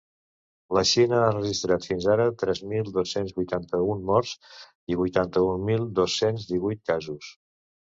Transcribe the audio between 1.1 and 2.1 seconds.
ha registrat fins